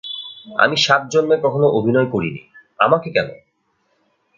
[0.55, 2.43] আমি সাত জন্মে কখনো অভিনয় করি নি–
[2.79, 3.27] আমাকে কেন?